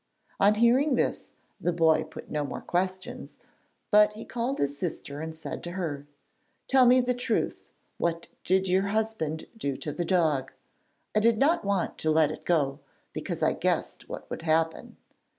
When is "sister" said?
4.75-5.21